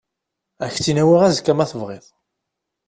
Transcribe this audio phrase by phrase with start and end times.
[0.63, 2.05] Ad ak-tt-in-awiɣ azekka ma tebɣiḍ.